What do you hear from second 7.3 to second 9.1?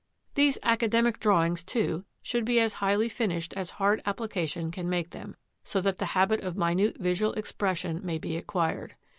expression may be acquired.